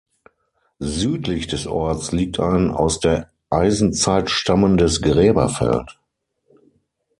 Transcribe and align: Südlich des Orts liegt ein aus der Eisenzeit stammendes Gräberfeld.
Südlich 0.79 1.45
des 1.45 1.67
Orts 1.67 2.11
liegt 2.11 2.39
ein 2.39 2.71
aus 2.71 2.99
der 2.99 3.29
Eisenzeit 3.51 4.31
stammendes 4.31 5.03
Gräberfeld. 5.03 5.95